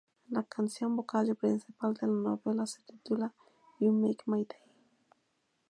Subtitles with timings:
[0.29, 3.35] La canción vocal y principal de la novela se titula
[3.79, 4.57] ""You make my day!